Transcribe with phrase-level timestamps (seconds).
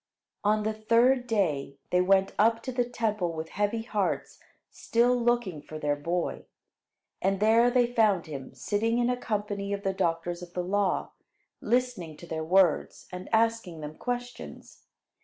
[0.43, 4.39] On the third day, they went up to the Temple with heavy hearts,
[4.71, 6.45] still looking for their boy.
[7.21, 11.11] And there they found him sitting in a company of the doctors of the law,
[11.61, 14.87] listening to their words and asking them questions.